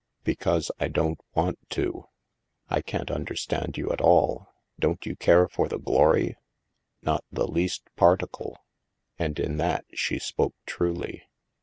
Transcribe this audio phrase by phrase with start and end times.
[0.23, 2.07] "Because I don't want to.""
[2.69, 4.51] I can't understand you, at all.
[4.79, 6.37] Don't you care for the glory?""
[7.03, 8.57] Not the least particle."
[9.19, 11.27] And in that, she spoke truly.